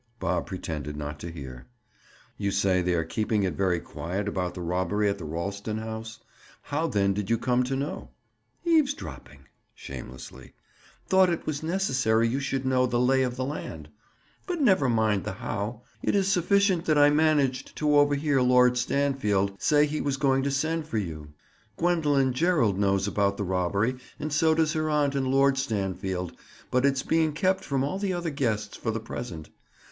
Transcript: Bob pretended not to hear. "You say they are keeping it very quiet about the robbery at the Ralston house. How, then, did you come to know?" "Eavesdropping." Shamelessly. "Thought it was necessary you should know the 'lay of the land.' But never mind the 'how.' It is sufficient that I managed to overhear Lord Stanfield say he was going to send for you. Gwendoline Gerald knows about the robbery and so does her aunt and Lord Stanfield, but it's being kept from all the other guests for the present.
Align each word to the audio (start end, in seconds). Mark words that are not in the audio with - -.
Bob 0.19 0.47
pretended 0.47 0.97
not 0.97 1.19
to 1.19 1.29
hear. 1.31 1.67
"You 2.35 2.49
say 2.49 2.81
they 2.81 2.95
are 2.95 3.03
keeping 3.03 3.43
it 3.43 3.53
very 3.53 3.79
quiet 3.79 4.27
about 4.27 4.55
the 4.55 4.61
robbery 4.61 5.07
at 5.07 5.19
the 5.19 5.25
Ralston 5.25 5.77
house. 5.77 6.17
How, 6.63 6.87
then, 6.87 7.13
did 7.13 7.29
you 7.29 7.37
come 7.37 7.61
to 7.65 7.75
know?" 7.75 8.09
"Eavesdropping." 8.65 9.45
Shamelessly. 9.75 10.55
"Thought 11.05 11.29
it 11.29 11.45
was 11.45 11.61
necessary 11.61 12.27
you 12.27 12.39
should 12.39 12.65
know 12.65 12.87
the 12.87 12.99
'lay 12.99 13.21
of 13.21 13.35
the 13.35 13.45
land.' 13.45 13.89
But 14.47 14.59
never 14.59 14.89
mind 14.89 15.23
the 15.23 15.33
'how.' 15.33 15.83
It 16.01 16.15
is 16.15 16.27
sufficient 16.31 16.85
that 16.85 16.97
I 16.97 17.11
managed 17.11 17.75
to 17.75 17.95
overhear 17.95 18.41
Lord 18.41 18.79
Stanfield 18.79 19.61
say 19.61 19.85
he 19.85 20.01
was 20.01 20.17
going 20.17 20.41
to 20.41 20.49
send 20.49 20.87
for 20.87 20.97
you. 20.97 21.31
Gwendoline 21.77 22.33
Gerald 22.33 22.79
knows 22.79 23.07
about 23.07 23.37
the 23.37 23.43
robbery 23.43 23.97
and 24.19 24.33
so 24.33 24.55
does 24.55 24.73
her 24.73 24.89
aunt 24.89 25.13
and 25.13 25.27
Lord 25.27 25.59
Stanfield, 25.59 26.35
but 26.71 26.87
it's 26.87 27.03
being 27.03 27.33
kept 27.33 27.63
from 27.63 27.83
all 27.83 27.99
the 27.99 28.13
other 28.13 28.31
guests 28.31 28.75
for 28.75 28.89
the 28.89 28.99
present. 28.99 29.51